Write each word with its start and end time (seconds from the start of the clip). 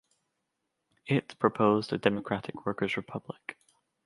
It 1.05 1.37
proposed 1.37 1.93
a 1.93 1.99
"democratic 1.99 2.65
workers' 2.65 2.97
republic". 2.97 3.55